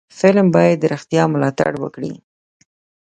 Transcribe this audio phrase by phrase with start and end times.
[0.19, 2.13] فلم باید د رښتیاو ملاتړ وکړي